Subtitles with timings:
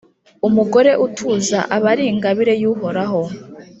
[0.47, 3.21] Umugore utuza aba ari ingabire y’Uhoraho,